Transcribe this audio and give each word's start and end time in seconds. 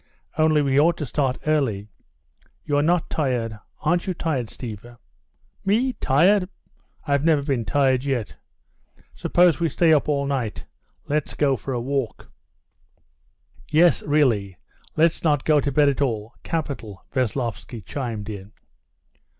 Only 0.35 0.63
we 0.63 0.79
ought 0.79 0.97
to 0.97 1.05
start 1.05 1.37
early. 1.45 1.87
You're 2.65 2.81
not 2.81 3.07
tired? 3.11 3.59
Aren't 3.81 4.07
you 4.07 4.15
tired, 4.15 4.47
Stiva?" 4.47 4.97
"Me 5.63 5.93
tired? 5.93 6.49
I've 7.05 7.23
never 7.23 7.43
been 7.43 7.65
tired 7.65 8.03
yet. 8.03 8.35
Suppose 9.13 9.59
we 9.59 9.69
stay 9.69 9.93
up 9.93 10.09
all 10.09 10.25
night. 10.25 10.65
Let's 11.05 11.35
go 11.35 11.55
for 11.55 11.71
a 11.71 11.79
walk!" 11.79 12.31
"Yes, 13.69 14.01
really, 14.01 14.57
let's 14.95 15.23
not 15.23 15.45
go 15.45 15.59
to 15.61 15.71
bed 15.71 15.87
at 15.87 16.01
all! 16.01 16.33
Capital!" 16.41 17.05
Veslovsky 17.13 17.85
chimed 17.85 18.27
in. 18.27 18.53